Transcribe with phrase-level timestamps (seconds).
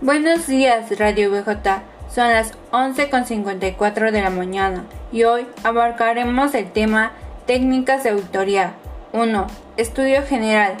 [0.00, 1.82] Buenos días, Radio BJ.
[2.14, 7.10] Son las 11.54 de la mañana y hoy abarcaremos el tema
[7.46, 8.74] Técnicas de auditoría.
[9.12, 9.48] 1.
[9.76, 10.74] Estudio general.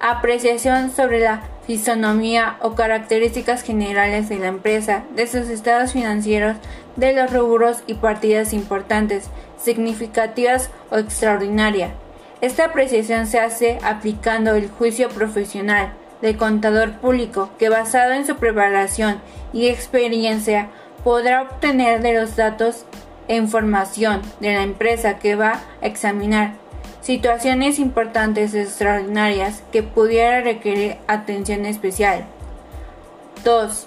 [0.00, 6.56] Apreciación sobre la fisonomía o características generales de la empresa, de sus estados financieros,
[6.96, 9.28] de los rubros y partidas importantes,
[9.58, 11.90] significativas o extraordinarias.
[12.40, 15.92] Esta apreciación se hace aplicando el juicio profesional
[16.24, 19.20] de contador público que basado en su preparación
[19.52, 20.70] y experiencia
[21.04, 22.86] podrá obtener de los datos
[23.28, 26.54] e información de la empresa que va a examinar
[27.02, 32.24] situaciones importantes extraordinarias que pudiera requerir atención especial.
[33.44, 33.86] 2.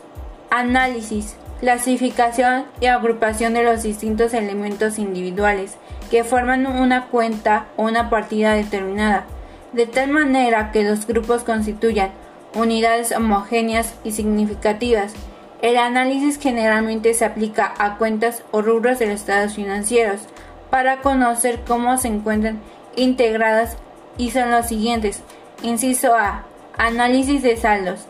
[0.52, 5.78] Análisis, clasificación y agrupación de los distintos elementos individuales
[6.12, 9.26] que forman una cuenta o una partida determinada,
[9.74, 12.12] de tal manera que los grupos constituyan
[12.56, 15.14] unidades homogéneas y significativas.
[15.62, 20.22] El análisis generalmente se aplica a cuentas o rubros de los estados financieros
[20.70, 22.60] para conocer cómo se encuentran
[22.96, 23.78] integradas
[24.18, 25.24] y son los siguientes.
[25.64, 26.46] Inciso A.
[26.78, 28.06] Análisis de saldos.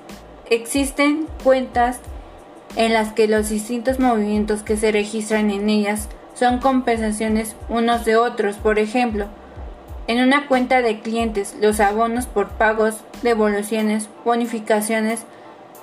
[0.50, 2.00] Existen cuentas
[2.76, 8.18] en las que los distintos movimientos que se registran en ellas son compensaciones unos de
[8.18, 8.58] otros.
[8.58, 9.28] Por ejemplo,
[10.08, 15.26] en una cuenta de clientes, los abonos por pagos, devoluciones, bonificaciones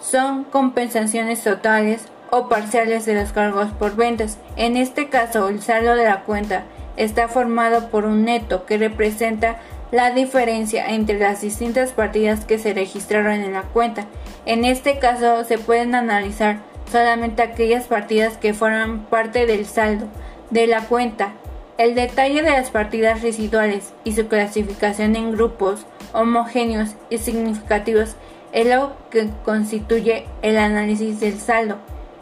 [0.01, 4.39] son compensaciones totales o parciales de los cargos por ventas.
[4.57, 6.65] En este caso, el saldo de la cuenta
[6.97, 9.59] está formado por un neto que representa
[9.93, 14.07] la diferencia entre las distintas partidas que se registraron en la cuenta.
[14.47, 16.59] En este caso, se pueden analizar
[16.91, 20.07] solamente aquellas partidas que forman parte del saldo
[20.51, 21.35] de la cuenta
[21.77, 28.15] el detalle de las partidas residuales y su clasificación en grupos homogéneos y significativos
[28.53, 31.79] es lo que constituye el análisis del saldo.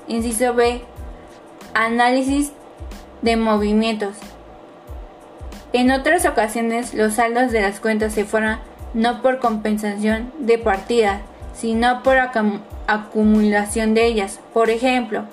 [0.08, 0.80] Inciso B.
[1.74, 2.52] Análisis
[3.20, 4.16] de movimientos.
[5.74, 8.60] En otras ocasiones los saldos de las cuentas se forman
[8.94, 11.20] no por compensación de partidas,
[11.54, 12.16] sino por
[12.86, 14.40] acumulación de ellas.
[14.52, 15.24] Por ejemplo,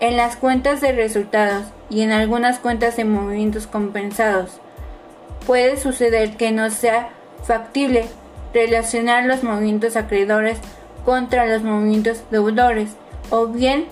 [0.00, 4.60] en las cuentas de resultados y en algunas cuentas de movimientos compensados.
[5.46, 7.10] Puede suceder que no sea
[7.44, 8.06] factible
[8.52, 10.58] relacionar los movimientos acreedores
[11.04, 12.90] contra los movimientos deudores
[13.30, 13.86] o bien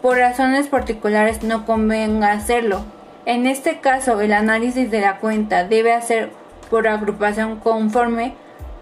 [0.00, 2.84] por razones particulares no convenga hacerlo.
[3.24, 6.30] En este caso, el análisis de la cuenta debe hacer
[6.70, 8.34] por agrupación conforme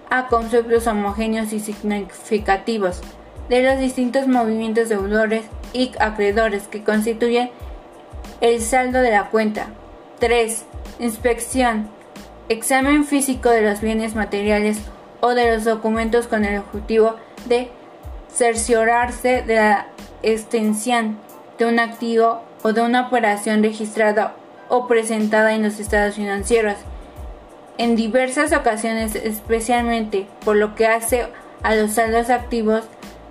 [0.08, 3.00] a conceptos homogéneos y significativos
[3.48, 7.50] de los distintos movimientos deudores y acreedores que constituyen
[8.40, 9.68] el saldo de la cuenta.
[10.18, 10.64] 3.
[10.98, 11.90] Inspección.
[12.48, 14.80] Examen físico de los bienes materiales
[15.20, 17.70] o de los documentos con el objetivo de
[18.32, 19.86] cerciorarse de la
[20.22, 21.18] extensión
[21.58, 24.34] de un activo o de una operación registrada
[24.68, 26.76] o presentada en los estados financieros.
[27.78, 31.26] En diversas ocasiones, especialmente por lo que hace
[31.62, 32.84] a los saldos activos,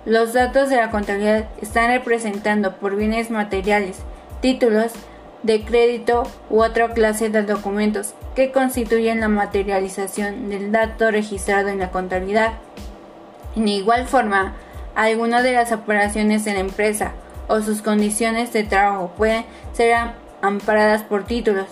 [0.04, 3.98] los datos de la contabilidad están representando por bienes materiales,
[4.40, 4.92] títulos
[5.42, 11.78] de crédito u otra clase de documentos que constituyen la materialización del dato registrado en
[11.78, 12.52] la contabilidad.
[13.56, 14.54] En igual forma,
[14.94, 17.12] algunas de las operaciones de la empresa
[17.48, 19.96] o sus condiciones de trabajo pueden ser
[20.42, 21.66] amparadas por títulos,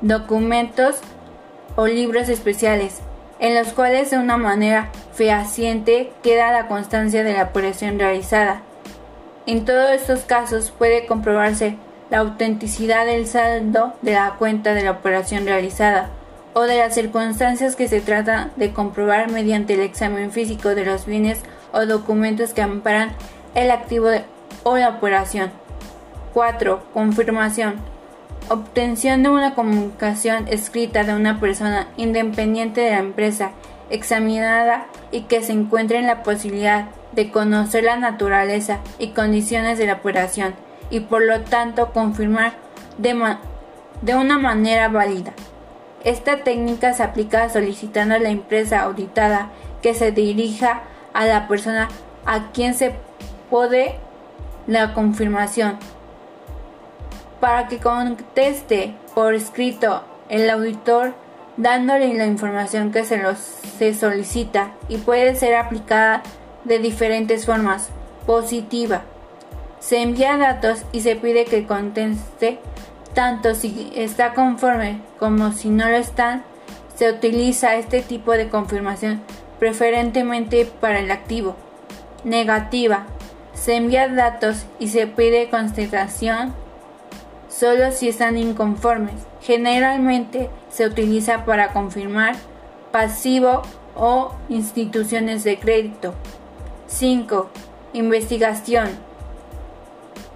[0.00, 0.96] documentos
[1.76, 3.00] o libros especiales
[3.42, 8.62] en los cuales de una manera fehaciente queda la constancia de la operación realizada.
[9.46, 11.76] En todos estos casos puede comprobarse
[12.12, 16.10] la autenticidad del saldo de la cuenta de la operación realizada
[16.52, 21.06] o de las circunstancias que se trata de comprobar mediante el examen físico de los
[21.06, 21.40] bienes
[21.72, 23.12] o documentos que amparan
[23.54, 24.10] el activo
[24.62, 25.52] o la operación.
[26.34, 26.82] 4.
[26.92, 27.76] Confirmación
[28.50, 33.52] obtención de una comunicación escrita de una persona independiente de la empresa
[33.88, 39.86] examinada y que se encuentre en la posibilidad de conocer la naturaleza y condiciones de
[39.86, 40.54] la operación
[40.92, 42.52] y por lo tanto confirmar
[42.98, 43.36] de,
[44.02, 45.32] de una manera válida.
[46.04, 49.50] Esta técnica se aplica solicitando a la empresa auditada
[49.80, 50.82] que se dirija
[51.14, 51.88] a la persona
[52.26, 52.94] a quien se
[53.50, 53.96] puede
[54.66, 55.78] la confirmación
[57.40, 61.14] para que conteste por escrito el auditor
[61.56, 66.22] dándole la información que se, los, se solicita y puede ser aplicada
[66.64, 67.88] de diferentes formas.
[68.26, 69.02] Positiva.
[69.82, 72.60] Se envía datos y se pide que conteste
[73.14, 76.44] tanto si está conforme como si no lo están.
[76.94, 79.22] Se utiliza este tipo de confirmación
[79.58, 81.56] preferentemente para el activo.
[82.22, 83.06] Negativa.
[83.54, 86.54] Se envían datos y se pide constatación
[87.48, 89.26] solo si están inconformes.
[89.40, 92.36] Generalmente se utiliza para confirmar
[92.92, 93.62] pasivo
[93.96, 96.14] o instituciones de crédito.
[96.86, 97.50] 5.
[97.94, 99.11] Investigación.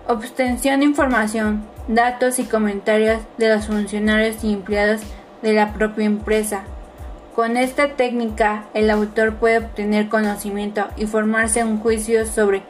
[0.09, 5.01] Obtención de información, datos y comentarios de los funcionarios y empleados
[5.43, 6.63] de la propia empresa.
[7.35, 12.63] Con esta técnica, el autor puede obtener conocimiento y formarse un juicio sobre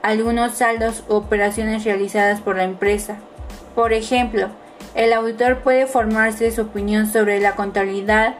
[0.00, 3.16] algunos saldos u operaciones realizadas por la empresa.
[3.74, 4.48] Por ejemplo,
[4.94, 8.36] el autor puede formarse su opinión sobre la contabilidad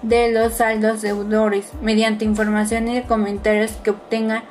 [0.00, 4.44] de los saldos deudores mediante información y comentarios que obtenga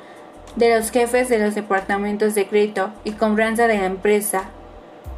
[0.56, 4.44] de los jefes de los departamentos de crédito y cobranza de la empresa.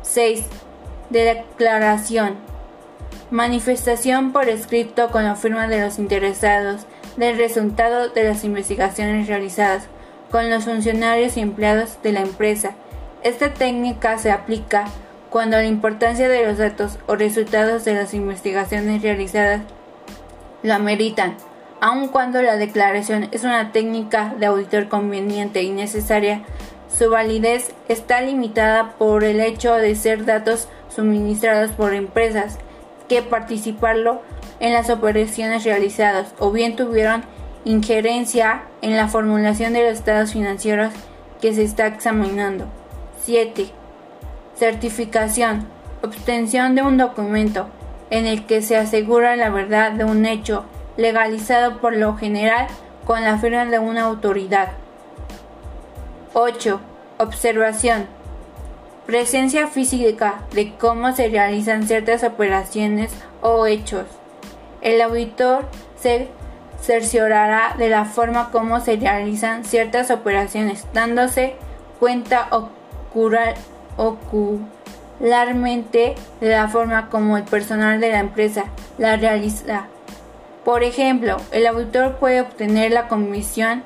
[0.03, 0.44] 6.
[1.11, 2.37] Declaración.
[3.31, 6.87] Manifestación por escrito con la firma de los interesados
[7.17, 9.88] del resultado de las investigaciones realizadas
[10.31, 12.75] con los funcionarios y empleados de la empresa.
[13.23, 14.85] Esta técnica se aplica
[15.31, 19.62] cuando la importancia de los datos o resultados de las investigaciones realizadas
[20.62, 21.37] lo ameritan,
[21.81, 26.43] aun cuando la declaración es una técnica de auditor conveniente y necesaria,
[26.88, 32.58] su validez está limitada por el hecho de ser datos suministrados por empresas
[33.08, 34.20] que participaron
[34.61, 37.23] en las operaciones realizadas o bien tuvieron
[37.64, 40.93] injerencia en la formulación de los estados financieros
[41.40, 42.67] que se está examinando.
[43.25, 43.69] 7.
[44.56, 45.67] Certificación.
[46.02, 47.69] Obtención de un documento
[48.11, 50.64] en el que se asegura la verdad de un hecho
[50.96, 52.66] legalizado por lo general
[53.04, 54.72] con la firma de una autoridad.
[56.34, 56.81] 8.
[57.19, 58.06] Observación.
[59.06, 64.06] Presencia física de cómo se realizan ciertas operaciones o hechos.
[64.81, 65.66] El auditor
[66.00, 66.28] se
[66.81, 71.54] cerciorará de la forma como se realizan ciertas operaciones, dándose
[71.98, 72.48] cuenta
[73.96, 78.64] ocularmente de la forma como el personal de la empresa
[78.98, 79.87] la realiza.
[80.67, 83.85] Por ejemplo, el auditor puede obtener la convicción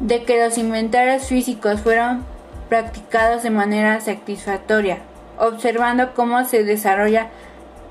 [0.00, 2.24] de que los inventarios físicos fueron
[2.70, 5.00] practicados de manera satisfactoria,
[5.36, 7.28] observando cómo se desarrolla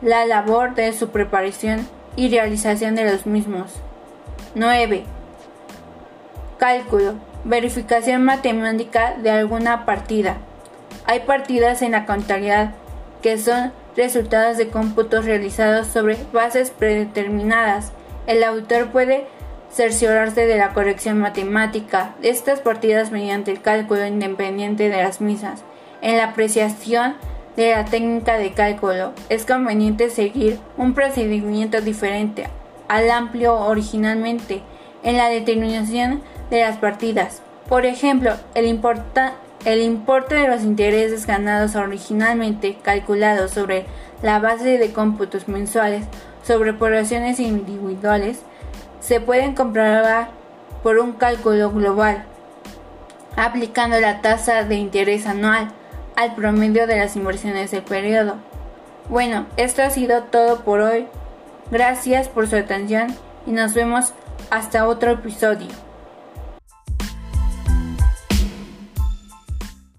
[0.01, 3.71] la labor de su preparación y realización de los mismos.
[4.55, 5.03] 9.
[6.57, 7.13] Cálculo.
[7.43, 10.37] Verificación matemática de alguna partida.
[11.05, 12.71] Hay partidas en la contabilidad
[13.21, 17.91] que son resultados de cómputos realizados sobre bases predeterminadas.
[18.27, 19.25] El autor puede
[19.71, 25.63] cerciorarse de la corrección matemática de estas partidas mediante el cálculo independiente de las mismas.
[26.01, 27.15] En la apreciación
[27.55, 32.47] de la técnica de cálculo es conveniente seguir un procedimiento diferente
[32.87, 34.61] al amplio originalmente
[35.03, 37.41] en la determinación de las partidas.
[37.69, 38.67] Por ejemplo, el,
[39.65, 43.85] el importe de los intereses ganados originalmente calculados sobre
[44.21, 46.05] la base de cómputos mensuales
[46.43, 48.39] sobre poblaciones individuales
[48.99, 50.29] se pueden comprobar
[50.83, 52.25] por un cálculo global
[53.35, 55.71] aplicando la tasa de interés anual
[56.15, 58.35] al promedio de las inversiones del periodo.
[59.09, 61.07] Bueno, esto ha sido todo por hoy.
[61.71, 63.07] Gracias por su atención
[63.45, 64.13] y nos vemos
[64.49, 65.69] hasta otro episodio.